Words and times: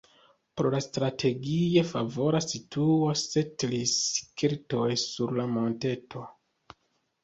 Pro 0.61 0.69
la 0.75 0.79
strategie 0.85 1.83
favora 1.91 2.41
situo 2.47 3.13
setlis 3.27 3.97
keltoj 4.45 4.93
sur 5.07 5.39
la 5.41 5.51
monteto. 5.57 6.31